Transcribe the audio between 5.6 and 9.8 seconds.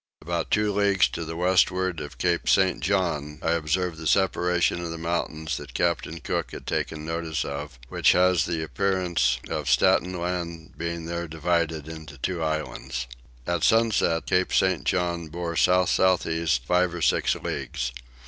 Captain Cook has taken notice of, which has the appearance of